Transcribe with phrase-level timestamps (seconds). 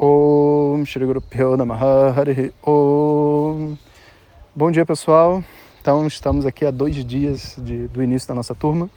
[0.00, 1.20] Om Shri Guru
[2.62, 3.76] Om
[4.54, 5.42] Bom dia pessoal,
[5.80, 8.88] então estamos aqui há dois dias de, do início da nossa turma.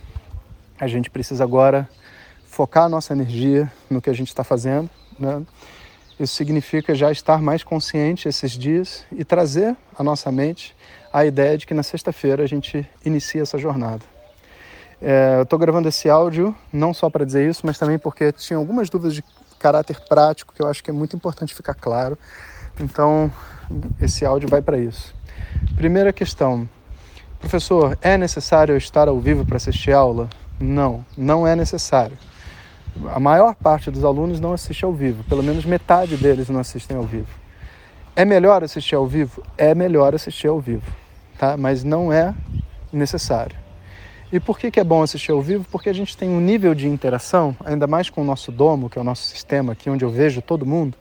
[0.79, 1.90] A gente precisa agora
[2.46, 4.92] focar a nossa energia no que a gente está fazendo.
[5.17, 5.42] Né?
[6.19, 10.76] Isso significa já estar mais consciente esses dias e trazer à nossa mente
[11.12, 14.04] a ideia de que na sexta-feira a gente inicia essa jornada.
[15.02, 18.58] É, eu estou gravando esse áudio não só para dizer isso, mas também porque tinha
[18.58, 19.23] algumas dúvidas de
[19.62, 22.17] caráter prático que eu acho que é muito importante ficar claro.
[22.79, 23.31] Então,
[24.02, 25.13] esse áudio vai para isso.
[25.75, 26.67] Primeira questão:
[27.39, 30.27] professor, é necessário estar ao vivo para assistir aula?
[30.59, 32.17] Não, não é necessário.
[33.13, 36.97] A maior parte dos alunos não assiste ao vivo, pelo menos metade deles não assistem
[36.97, 37.30] ao vivo.
[38.16, 39.41] É melhor assistir ao vivo?
[39.57, 40.91] É melhor assistir ao vivo,
[41.38, 41.55] tá?
[41.55, 42.33] Mas não é
[42.91, 43.55] necessário.
[44.31, 45.66] E por que, que é bom assistir ao vivo?
[45.70, 48.98] Porque a gente tem um nível de interação, ainda mais com o nosso domo, que
[48.98, 50.98] é o nosso sistema aqui, onde eu vejo todo mundo,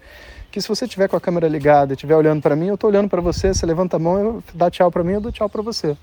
[0.51, 2.91] que se você tiver com a câmera ligada e estiver olhando para mim, eu estou
[2.91, 5.49] olhando para você, você levanta a mão, eu dá tchau para mim, eu dou tchau
[5.49, 5.97] para você.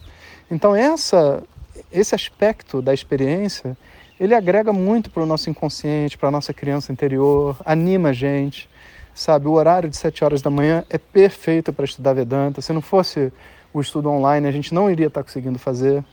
[0.49, 1.43] Então essa,
[1.91, 3.77] esse aspecto da experiência,
[4.17, 8.69] ele agrega muito para o nosso inconsciente, para a nossa criança interior, anima a gente,
[9.13, 9.47] sabe?
[9.47, 12.61] O horário de 7 horas da manhã é perfeito para estudar Vedanta.
[12.61, 13.33] Se não fosse
[13.73, 16.03] o estudo online, a gente não iria estar conseguindo fazer.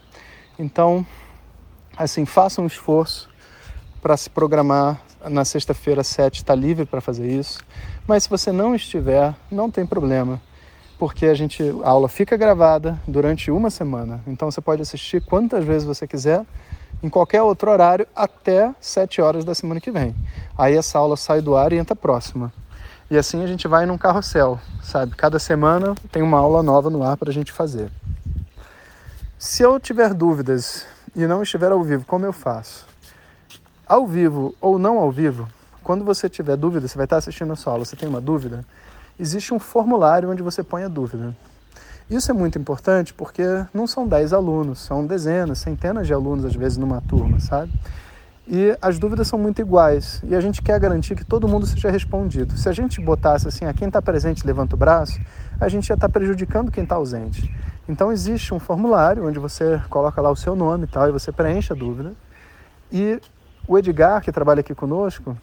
[0.58, 1.06] Então,
[1.97, 3.28] assim, faça um esforço
[4.02, 5.00] para se programar.
[5.27, 7.60] Na sexta-feira, 7 está livre para fazer isso.
[8.06, 10.38] Mas se você não estiver, não tem problema,
[10.98, 14.20] porque a gente a aula fica gravada durante uma semana.
[14.27, 16.44] Então você pode assistir quantas vezes você quiser,
[17.02, 20.14] em qualquer outro horário, até 7 horas da semana que vem.
[20.58, 22.52] Aí essa aula sai do ar e entra próxima.
[23.10, 25.16] E assim a gente vai num carrossel, sabe?
[25.16, 27.91] Cada semana tem uma aula nova no ar para a gente fazer.
[29.47, 32.87] Se eu tiver dúvidas e não estiver ao vivo, como eu faço?
[33.87, 35.47] Ao vivo ou não ao vivo,
[35.83, 38.65] quando você tiver dúvida, você vai estar assistindo a sua aula, você tem uma dúvida,
[39.20, 41.37] existe um formulário onde você põe a dúvida.
[42.09, 43.43] Isso é muito importante porque
[43.75, 47.71] não são 10 alunos, são dezenas, centenas de alunos às vezes numa turma, sabe?
[48.49, 51.91] E as dúvidas são muito iguais e a gente quer garantir que todo mundo seja
[51.91, 52.56] respondido.
[52.56, 55.21] Se a gente botasse assim, a quem está presente levanta o braço,
[55.60, 57.54] a gente já está prejudicando quem está ausente.
[57.89, 61.31] Então existe um formulário onde você coloca lá o seu nome e tal, e você
[61.31, 62.12] preenche a dúvida.
[62.91, 63.21] E
[63.69, 65.37] o Edgar, que trabalha aqui conosco,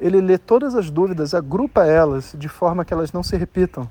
[0.00, 3.88] ele lê todas as dúvidas, agrupa elas de forma que elas não se repitam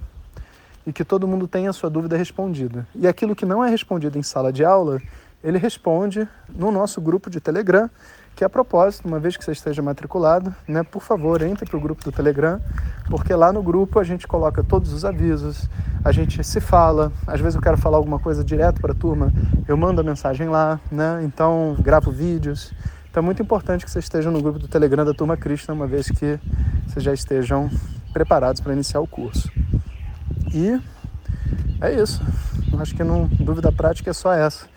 [0.85, 2.85] e que todo mundo tenha a sua dúvida respondida.
[2.95, 5.01] E aquilo que não é respondido em sala de aula,
[5.43, 7.89] ele responde no nosso grupo de Telegram,
[8.35, 11.79] que a propósito, uma vez que você esteja matriculado, né, por favor, entre para o
[11.79, 12.59] grupo do Telegram,
[13.09, 15.69] porque lá no grupo a gente coloca todos os avisos,
[16.03, 19.31] a gente se fala, às vezes eu quero falar alguma coisa direto para a turma,
[19.67, 22.73] eu mando a mensagem lá, né, então gravo vídeos.
[23.09, 25.85] Então é muito importante que vocês estejam no grupo do Telegram da Turma Krishna, uma
[25.85, 26.39] vez que
[26.87, 27.69] vocês já estejam
[28.11, 29.51] preparados para iniciar o curso.
[30.51, 30.81] E
[31.79, 32.19] é isso.
[32.79, 34.72] Acho que não dúvida prática é só essa.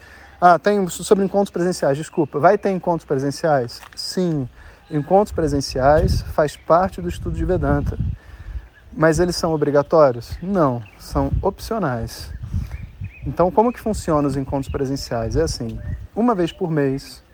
[0.48, 2.38] Ah, tem sobre encontros presenciais, desculpa.
[2.38, 3.80] Vai ter encontros presenciais?
[3.96, 4.48] Sim.
[4.88, 7.98] Encontros presenciais faz parte do estudo de Vedanta.
[8.92, 10.38] Mas eles são obrigatórios?
[10.40, 12.32] Não, são opcionais.
[13.26, 15.34] Então, como que funcionam os encontros presenciais?
[15.34, 15.80] É assim,
[16.14, 17.24] uma vez por mês,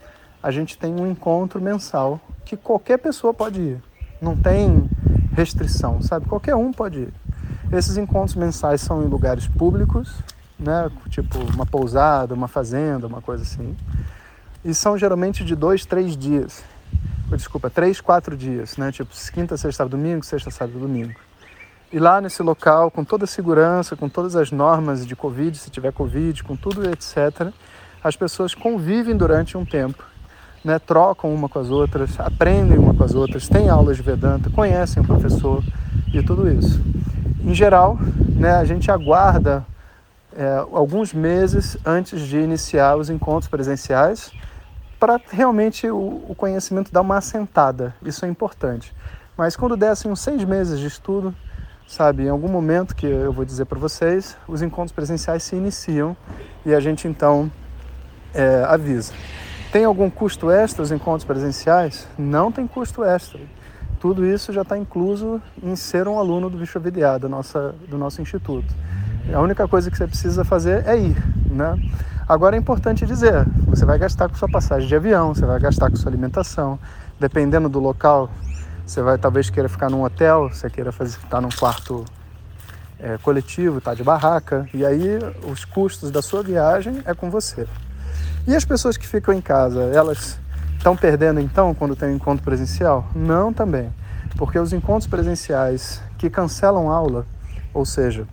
[0.41, 3.83] a gente tem um encontro mensal que qualquer pessoa pode ir.
[4.19, 4.89] Não tem
[5.33, 6.25] restrição, sabe?
[6.25, 7.13] Qualquer um pode ir.
[7.71, 10.17] Esses encontros mensais são em lugares públicos,
[10.59, 10.89] né?
[11.09, 13.75] Tipo uma pousada, uma fazenda, uma coisa assim.
[14.63, 16.63] E são geralmente de dois, três dias.
[17.29, 18.91] Desculpa, três, quatro dias, né?
[18.91, 21.13] Tipo quinta, sexta, domingo, sexta, sábado, domingo.
[21.91, 25.69] E lá nesse local, com toda a segurança, com todas as normas de Covid, se
[25.69, 27.53] tiver Covid, com tudo etc.,
[28.03, 30.03] as pessoas convivem durante um tempo,
[30.63, 30.79] né?
[30.79, 35.01] trocam uma com as outras, aprendem uma com as outras, têm aulas de Vedanta, conhecem
[35.03, 35.63] o professor
[36.13, 36.81] e tudo isso.
[37.43, 37.97] Em geral,
[38.35, 39.65] né, a gente aguarda
[40.35, 44.31] é, alguns meses antes de iniciar os encontros presenciais
[44.99, 47.93] para realmente o, o, conhecimento dar uma assentada.
[48.03, 48.95] Isso é importante.
[49.37, 51.35] Mas quando dessem uns seis meses de estudo,
[51.87, 56.15] sabe, em algum momento que eu vou dizer para vocês, os encontros presenciais se iniciam
[56.65, 57.51] e a gente então
[58.33, 59.13] é, avisa.
[59.71, 62.07] Tem algum custo extra os encontros presenciais?
[62.17, 63.41] Não tem custo extra.
[63.99, 68.21] Tudo isso já está incluso em ser um aluno do Vishwavidya, do, nossa, do nosso
[68.21, 68.73] instituto.
[69.31, 71.77] A única coisa que você precisa fazer é ir, né?
[72.27, 75.89] Agora é importante dizer, você vai gastar com sua passagem de avião, você vai gastar
[75.89, 76.79] com sua alimentação,
[77.19, 78.29] dependendo do local,
[78.85, 82.03] você vai talvez queira ficar num hotel, você queira fazer, estar num quarto
[82.99, 87.67] é, coletivo, tá de barraca, e aí os custos da sua viagem é com você.
[88.47, 90.39] E as pessoas que ficam em casa, elas
[90.77, 93.07] estão perdendo então quando tem um encontro presencial?
[93.15, 93.89] Não também.
[94.37, 97.25] Porque os encontros presenciais que cancelam aula,
[97.73, 98.27] ou seja,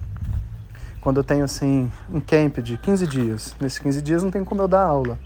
[1.01, 4.63] quando eu tenho assim um camp de 15 dias, nesses 15 dias não tem como
[4.63, 5.19] eu dar aula.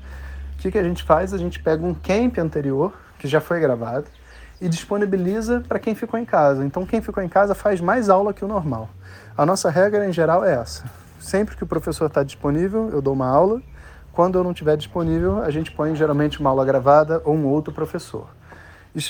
[0.55, 1.35] O que, que a gente faz?
[1.35, 4.07] A gente pega um camp anterior, que já foi gravado,
[4.61, 6.65] e disponibiliza para quem ficou em casa.
[6.65, 8.89] Então, quem ficou em casa faz mais aula que o normal.
[9.37, 10.85] A nossa regra, em geral, é essa.
[11.19, 13.61] Sempre que o professor está disponível, eu dou uma aula.
[14.13, 17.75] Quando eu não estiver disponível, a gente põe geralmente uma aula gravada ou um outro
[17.75, 18.29] professor.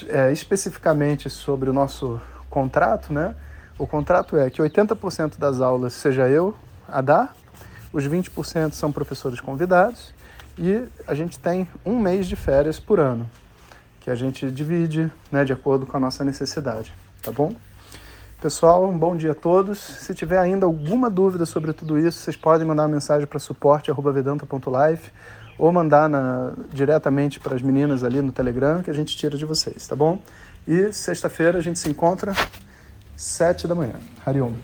[0.08, 3.34] É, especificamente sobre o nosso contrato, né?
[3.78, 6.54] O contrato é que 80% das aulas seja eu
[6.88, 7.34] a dar,
[7.92, 10.14] os 20% são professores convidados
[10.56, 13.28] e a gente tem um mês de férias por ano
[14.00, 16.92] que a gente divide né, de acordo com a nossa necessidade,
[17.22, 17.54] tá bom?
[18.40, 19.78] Pessoal, um bom dia a todos.
[19.78, 25.10] Se tiver ainda alguma dúvida sobre tudo isso, vocês podem mandar uma mensagem para suporte@vedanta.life
[25.56, 29.46] ou mandar na, diretamente para as meninas ali no Telegram que a gente tira de
[29.46, 30.20] vocês, tá bom?
[30.68, 32.34] E sexta-feira a gente se encontra
[33.24, 33.94] sete da manhã.
[34.24, 34.54] Hariom.